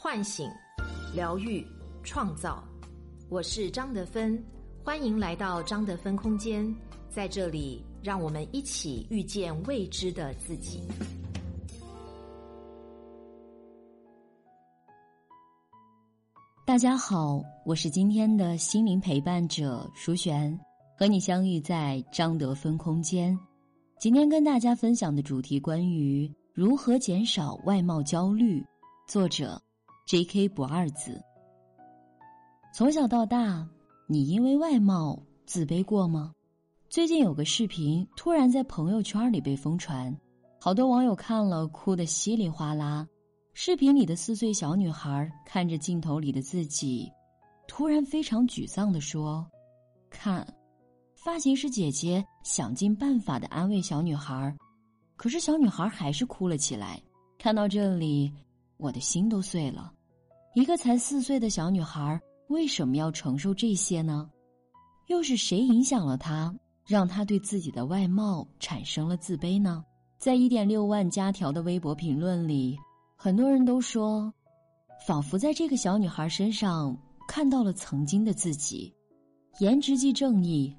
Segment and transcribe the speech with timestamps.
[0.00, 0.48] 唤醒、
[1.12, 1.66] 疗愈、
[2.04, 2.62] 创造。
[3.28, 4.40] 我是张德芬，
[4.84, 6.72] 欢迎来到张德芬空间。
[7.10, 10.84] 在这里，让我们一起遇见未知的自己。
[16.64, 20.56] 大家好，我是今天的心灵陪伴者舒璇，
[20.96, 23.36] 和你相遇在张德芬空间。
[23.98, 28.64] 今天跟大家分享的主题关于如何减少外貌焦虑，
[29.08, 29.60] 作者
[30.08, 30.48] J.K.
[30.48, 31.22] 不二子。
[32.72, 33.68] 从小到大，
[34.06, 36.32] 你因为外貌自卑过吗？
[36.88, 40.18] 最近有个视频突然在朋友圈里被疯传，
[40.58, 43.06] 好多网友看了哭得稀里哗啦。
[43.52, 47.12] 视频里的四岁小女孩看着镜头里的自己，
[47.66, 49.46] 突然非常沮丧地说
[50.08, 50.46] ：“看。”
[51.22, 54.56] 发型师姐姐想尽办法的安慰小女孩，
[55.16, 56.98] 可是小女孩还是哭了起来。
[57.36, 58.32] 看到这里，
[58.78, 59.92] 我的心都碎了。
[60.58, 64.28] 一个才四岁的小女孩为什么要承受这些呢？
[65.06, 66.52] 又是谁影响了她，
[66.84, 69.84] 让她对自己的外貌产生了自卑呢？
[70.18, 72.76] 在一点六万加条的微博评论里，
[73.14, 74.34] 很多人都说，
[75.06, 78.92] 仿佛在这个小女孩身上看到了曾经的自己，
[79.60, 80.76] 颜值即正义。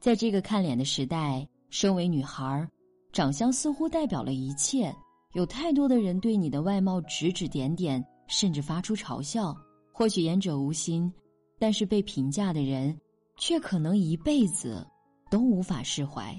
[0.00, 2.66] 在这个看脸的时代，身为女孩，
[3.12, 4.90] 长相似乎代表了一切。
[5.34, 9.54] 有太多的人对你的外貌指指点点，甚至发出嘲笑。
[9.92, 11.12] 或许言者无心，
[11.58, 12.98] 但是被评价的人，
[13.36, 14.86] 却可能一辈子
[15.30, 16.34] 都无法释怀。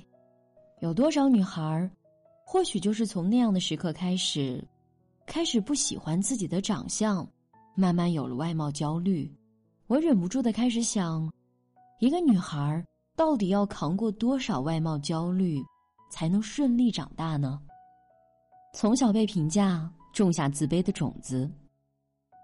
[0.80, 1.88] 有多少女孩，
[2.44, 4.68] 或许就是从那样的时刻开始，
[5.28, 7.28] 开始不喜欢自己的长相，
[7.76, 9.32] 慢慢有了外貌焦虑。
[9.86, 11.32] 我忍不住的开始想，
[12.00, 12.84] 一个女孩。
[13.14, 15.62] 到底要扛过多少外貌焦虑，
[16.10, 17.62] 才能顺利长大呢？
[18.74, 21.48] 从小被评价，种下自卑的种子。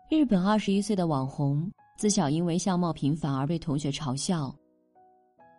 [0.09, 4.55] 日本二十一岁的网红，自小因为相貌平凡而被同学嘲笑。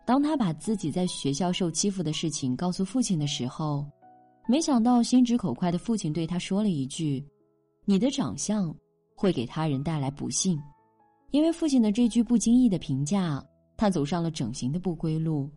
[0.07, 3.85] 当他把自己在学校受欺负的事情告诉父亲的时候，
[4.47, 7.23] 没想到心直口快的父亲对他说了一句
[7.85, 8.75] ：“你的长相
[9.15, 10.59] 会给他人带来不幸。”
[11.29, 13.43] 因为父亲的这句不经意的评价。
[13.77, 15.49] 他走上了整形的不归路，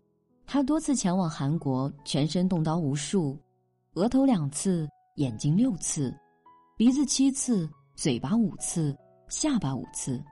[0.45, 3.37] 他多次前往韩国，全身动刀无数，
[3.95, 6.15] 额头两次，眼睛六次，
[6.77, 8.95] 鼻子七次，嘴巴五次，
[9.27, 10.23] 下巴五次，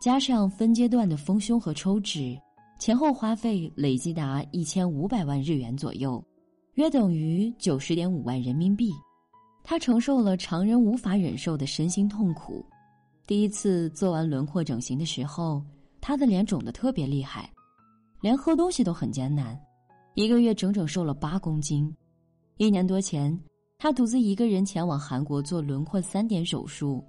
[0.00, 2.38] 加上分阶段的丰胸和抽脂，
[2.78, 6.24] 前后花费累计达一千五百万日元左右，
[6.74, 8.92] 约等于九十点五万人民币。
[9.62, 12.64] 他承受了常人无法忍受的身心痛苦。
[13.26, 15.62] 第一次做完轮廓整形的时候。
[15.98, 17.50] 他的脸肿得特别厉害，
[18.20, 19.60] 连喝东西都很艰难，
[20.14, 21.92] 一个月整整瘦了八公斤。
[22.58, 23.36] 一年多前，
[23.78, 27.04] 他独自一个人前往韩国做轮廓三点手术，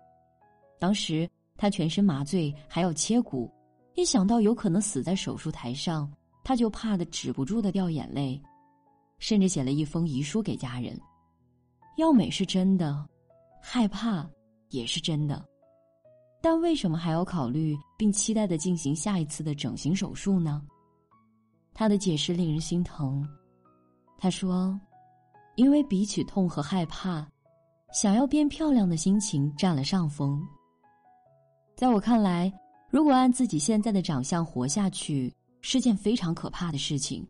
[0.80, 3.50] 当时他全身麻醉，还要切骨，
[3.96, 6.12] 一想到有可能死在手术台上，
[6.44, 8.42] 他就怕得止不住的掉眼泪，
[9.20, 11.00] 甚至写了一封遗书给家人。
[11.98, 13.08] 要美是真的，
[13.62, 14.30] 害怕
[14.70, 15.44] 也是真的。
[16.42, 20.62] 但为什么还要考虑并期待的进行下一次的整形手术呢？
[21.74, 23.28] 他的解释令人心疼。
[24.18, 24.80] 他说
[25.58, 27.28] ：“因为比起痛和害怕，
[27.92, 30.42] 想要变漂亮的心情占了上风。”
[31.76, 32.52] 在我看来，
[32.90, 37.28] 如果按自己现在的长相活下去，是件非常可怕的事情。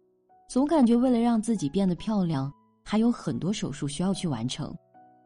[0.49, 4.73] 总感觉为了让自己变得漂亮，还有很多手术需要去完成。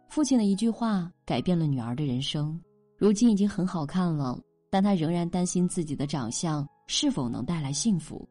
[0.07, 2.59] 父亲的一句话改变了女儿的人生。
[2.97, 4.39] 如今已经很好看了，
[4.69, 8.27] 但她仍然担心自己的长相是否能带来幸福。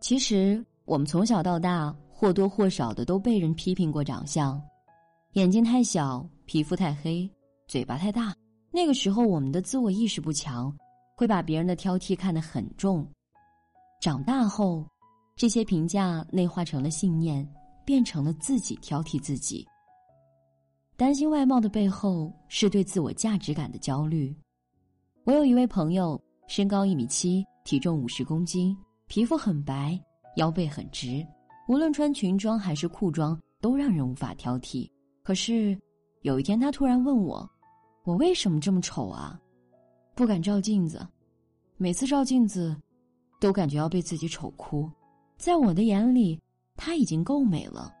[0.00, 4.58] 其实，我们从小到大或多或少的都被人批评过长相：
[5.34, 7.30] 眼睛太小，皮肤太黑，
[7.68, 8.34] 嘴巴太大。
[8.72, 10.74] 那个时候，我们的自我意识不强，
[11.14, 13.06] 会把别人的挑剔看得很重。
[14.00, 14.88] 长大后，
[15.36, 17.46] 这些评价内化成了信念，
[17.84, 19.62] 变成了自己挑剔自己。
[20.96, 24.34] 担心外貌的背后是对自我价值感的焦虑。
[25.24, 26.18] 我有一位朋友，
[26.48, 28.74] 身高一米七，体重五十公斤，
[29.08, 30.00] 皮肤很白，
[30.36, 31.22] 腰背很直，
[31.66, 34.88] 无论穿裙装还是裤装都让人无法挑剔。
[35.22, 35.78] 可是
[36.22, 37.48] 有一天，他突然问我
[38.04, 39.40] ：“我为什么这么丑啊？
[40.14, 41.06] 不敢照镜子，
[41.76, 42.76] 每次照镜子，
[43.40, 44.90] 都感觉要被自己丑哭。
[45.38, 46.38] 在我的眼里，
[46.76, 47.92] 他已经够美了，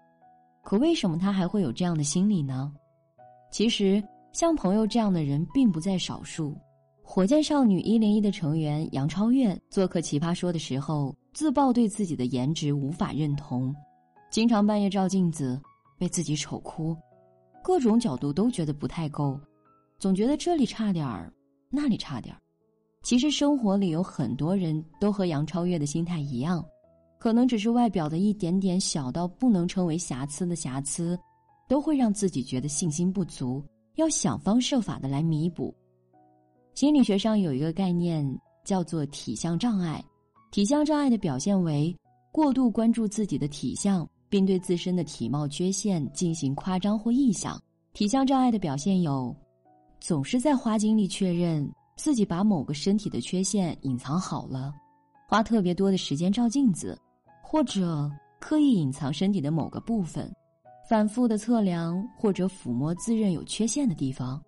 [0.62, 2.72] 可为什么他还会有这样的心理呢？”
[3.50, 4.02] 其实，
[4.32, 6.56] 像朋友这样的人并不在少数。
[7.02, 13.74] 火箭少女一零一的成员杨超越做客《奇葩说》的时候，自曝对自己的颜值无法认同，
[14.30, 15.60] 经常半夜照镜子，
[15.98, 16.96] 被自己丑哭，
[17.62, 19.38] 各种角度都觉得不太够。
[19.98, 21.32] 总觉得这里差点儿，
[21.70, 22.40] 那里差点儿。
[23.02, 26.64] 其实生活里有很多人都和杨超越的心态一样，
[27.18, 31.18] 可能只是外表的一点点小到不能称为瑕疵的瑕疵，
[31.68, 33.60] 都会让自己觉得信心不足，
[33.96, 35.74] 要想方设法的来弥补。
[36.74, 38.24] 心理学上有一个概念
[38.64, 40.02] 叫做体相障碍，
[40.54, 41.92] 体相障碍的表现为
[42.30, 47.60] 过度关注自己的体相，并对自身的体貌缺陷进行夸张或臆想。
[47.92, 49.34] 体相障碍的表现有，
[49.98, 54.72] 总是在花精力确认自己把某个身体的缺陷隐藏好了，
[55.28, 56.96] 花特别多的时间照镜子，
[57.42, 58.08] 或者
[58.38, 60.32] 刻意隐藏身体的某个部分，
[60.88, 64.40] 反复的测量或者抚摸自认有缺陷的地方。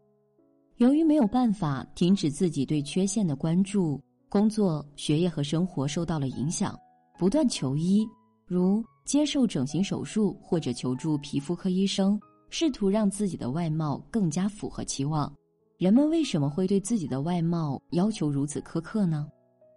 [0.76, 6.78] 由于没有办法停止自己对缺陷的关注，工作、学业和生活受到了影响，
[7.19, 8.06] 不断求医，
[8.44, 12.20] 如接受整形手术或者求助皮肤科医生，
[12.50, 15.32] 试图让自己的外貌更加符合期望。
[15.78, 19.26] 人们为什么会对自己的外貌要求如此苛刻呢？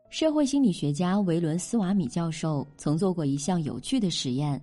[0.09, 4.59] 社会心理学家维伦斯瓦米教授曾做过一项有趣的实验，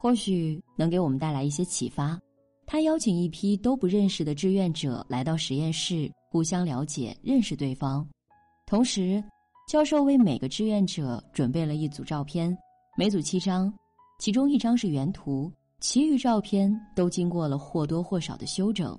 [0.00, 2.18] 或许能给我们带来一些启发。
[2.66, 8.08] 他邀请一批都不认识的志愿者来到实验室，互相了解、认识对方。
[8.70, 9.20] 同时，
[9.66, 12.56] 教授为每个志愿者准备了一组照片，
[12.96, 13.72] 每组七张，
[14.20, 15.50] 其中一张是原图，
[15.80, 18.96] 其余照片都经过了或多或少的修整。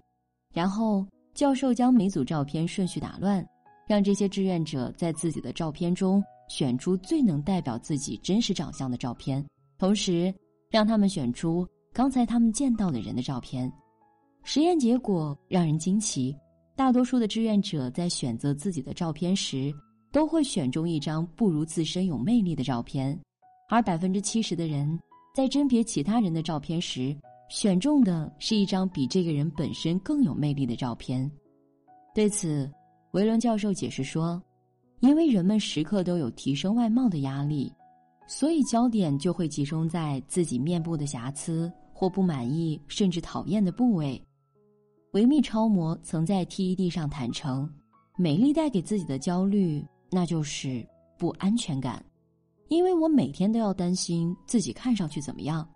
[0.53, 3.47] 然后，教授将每组照片顺序打乱，
[3.87, 9.41] 让这些志愿者在自己的照片中选出最能代表自己真实长相的照片，
[9.77, 10.35] 同时
[10.69, 11.65] 让他们选出。
[11.93, 13.71] 刚才他们见到的人的照片，
[14.43, 16.35] 实验结果让人惊奇。
[16.81, 19.71] 大多数的志愿者在选择自己的照片时，
[20.11, 23.15] 都会选中一张不如自身有魅力的照片，
[23.69, 24.99] 而百分之七十的人
[25.35, 27.15] 在甄别其他人的照片时，
[27.49, 31.31] 选中的是一张比这个人本身更有魅力的照片。
[32.15, 32.67] 对此，
[33.11, 34.41] 维伦教授解释说
[35.01, 37.71] ：“因为人们时刻都有提升外貌的压力，
[38.25, 44.19] 所以焦点就会集中在自己面部的瑕疵。”或不满意甚至讨厌的部位，
[45.11, 47.69] 维密超模曾在 TED 上坦诚，
[48.15, 50.87] 美丽带给自己的焦虑，那就是
[51.17, 52.01] 不安全感，
[52.69, 55.67] 因为我每天都要担心自己看上去怎么样。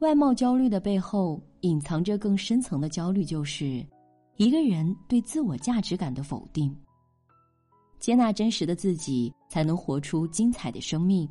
[0.00, 3.82] 外貌焦虑的背后隐藏着更深层的焦虑，就是
[4.36, 6.76] 一个人对自我价值感的否定。
[7.98, 11.26] 接纳真实的自己，才能活出精彩的生命。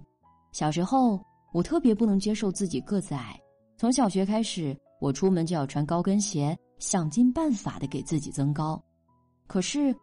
[0.53, 1.23] 小时候，
[1.53, 3.39] 我特别不能接受自己个子矮。
[3.77, 8.81] 从小学开始，我出门就要穿高跟鞋，想尽办法的给自己增高。
[9.47, 9.95] 可是，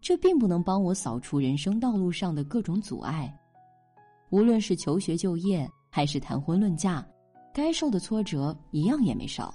[0.00, 3.36] 这并不能帮我扫除人生道路上的各种阻碍。
[4.30, 7.04] 无论是求学就业，还是谈婚论嫁，
[7.52, 9.52] 该受的挫折一样也没少。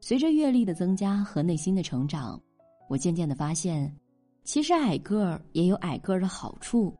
[0.00, 2.40] 随着阅历的增加和内心的成长，
[2.88, 3.94] 我渐渐的发现，
[4.44, 6.96] 其实矮个儿也有矮个儿的好处，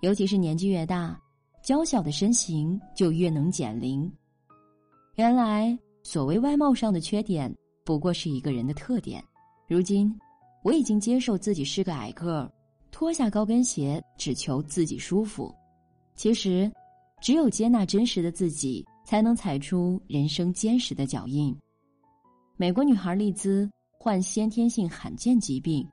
[0.00, 1.20] 尤其是年纪越大，
[1.62, 4.10] 娇小的身形就越能减龄。
[5.16, 7.54] 原来，所谓外貌上的缺点，
[7.86, 9.22] 不过是一个人的特点。
[9.68, 10.12] 如今，
[10.64, 12.52] 我已经接受自己是个矮个儿，
[12.90, 15.54] 脱下高跟鞋，只求自己舒服。
[16.16, 16.70] 其实，
[17.22, 21.56] 只有接纳真实的自己，才能踩出人生坚实的脚印。
[22.56, 25.88] 美国女孩丽兹患先天性罕见疾病，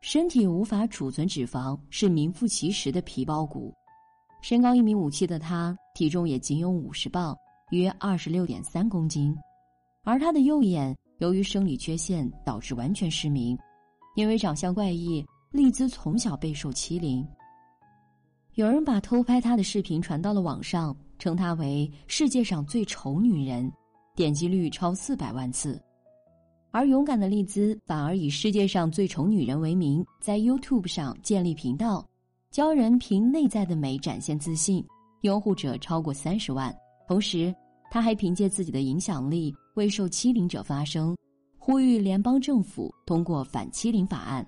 [0.00, 3.72] 身体无法储存脂肪，是名副其实的皮包骨。
[4.42, 7.36] 身高一米五七的她，体重也仅有五十磅。
[7.70, 9.36] 约二十六点三公斤，
[10.04, 13.56] 而他的右眼由于生理缺陷导致完全失明。
[14.14, 17.26] 因为长相怪异，丽兹从小备受欺凌。
[18.54, 23.70] 有人把偷拍她的视频传到了网上，称她为世界上最丑女人，
[24.14, 25.78] 点击率超四百万次。
[26.70, 32.06] 而勇敢的丽兹反而以世界上最丑女人为名，在 YouTube 上建立频道，
[32.50, 34.82] 教人凭内在的美展现自信，
[35.22, 36.74] 拥护者超过三十万。
[37.06, 37.54] 同时，
[37.90, 41.14] 他还凭借自己的影响力为受欺凌者发声，
[41.58, 44.46] 呼吁联邦政府通过反欺凌法案。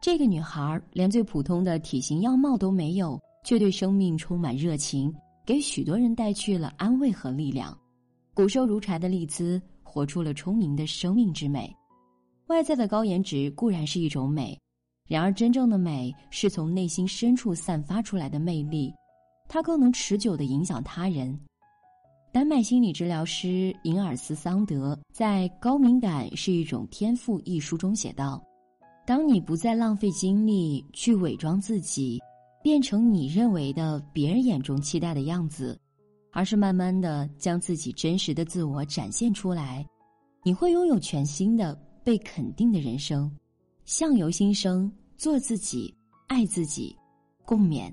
[0.00, 7.76] 这个女孩连最普通的体型样貌都没有，却对生命充满热情，给许多人带去了安慰和力量。
[8.32, 11.70] 骨瘦如柴的丽兹活出了充盈的生命之美。
[12.46, 14.58] 外在的高颜值固然是一种美，
[15.06, 18.90] 然而真正的美是从内心深处散发出来的魅力，
[19.46, 21.38] 它更能持久的影响他人。
[22.32, 28.40] 丹麦心理治疗师银尔斯桑德在《高敏感是一种天赋》一书中写道
[29.04, 32.20] ：“当你不再浪费精力去伪装自己，
[32.62, 35.76] 变成你认为的别人眼中期待的样子，
[36.30, 39.84] 而是慢慢的将自己真实的自我展现出来，
[40.44, 43.28] 你会拥有全新的被肯定的人生。
[43.84, 45.92] 相由心生，做自己，
[46.28, 46.96] 爱自己，
[47.44, 47.92] 共勉。